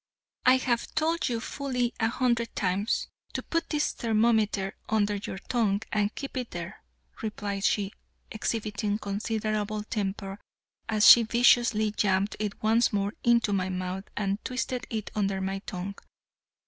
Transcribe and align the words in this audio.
"I 0.47 0.57
have 0.57 0.91
told 0.95 1.29
you 1.29 1.39
fully 1.39 1.93
a 1.99 2.07
hundred 2.07 2.55
times 2.55 3.07
to 3.33 3.43
put 3.43 3.69
this 3.69 3.91
thermometer 3.91 4.75
under 4.89 5.13
your 5.17 5.37
tongue 5.37 5.83
and 5.91 6.15
keep 6.15 6.35
it 6.37 6.49
there," 6.49 6.81
replied 7.21 7.63
she, 7.65 7.93
exhibiting 8.31 8.97
considerable 8.97 9.83
temper, 9.83 10.39
as 10.89 11.07
she 11.07 11.21
viciously 11.21 11.91
jammed 11.91 12.35
it 12.39 12.63
once 12.63 12.91
more 12.91 13.13
into 13.23 13.53
my 13.53 13.69
mouth 13.69 14.05
and 14.17 14.43
twisted 14.43 14.87
it 14.89 15.11
under 15.13 15.39
my 15.39 15.59
tongue. 15.67 15.93